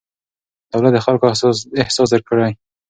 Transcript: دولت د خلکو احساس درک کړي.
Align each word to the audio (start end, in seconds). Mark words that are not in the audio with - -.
دولت 0.73 0.91
د 0.95 0.99
خلکو 1.05 1.25
احساس 1.81 2.09
درک 2.11 2.25
کړي. 2.29 2.51